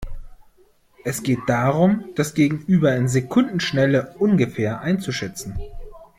Es 1.03 1.21
geht 1.21 1.41
darum, 1.45 2.09
das 2.15 2.33
Gegenüber 2.33 2.95
in 2.95 3.07
Sekundenschnelle 3.07 4.15
ungefähr 4.17 4.81
einzuschätzen. 4.81 5.55